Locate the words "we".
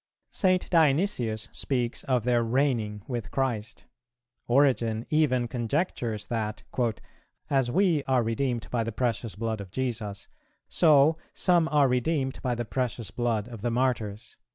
7.69-8.03